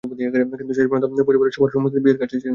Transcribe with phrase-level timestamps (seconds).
[0.59, 2.49] কিন্তু শেষ পর্যন্ত পরিবারের সবার সম্মতিতে বিয়ের কাজটি সেরে নিতে হলো।